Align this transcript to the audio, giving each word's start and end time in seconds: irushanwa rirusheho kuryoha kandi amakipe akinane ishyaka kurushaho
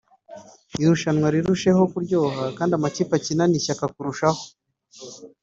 irushanwa 0.81 1.27
rirusheho 1.33 1.81
kuryoha 1.91 2.43
kandi 2.57 2.71
amakipe 2.77 3.11
akinane 3.15 3.53
ishyaka 3.57 3.85
kurushaho 3.93 4.41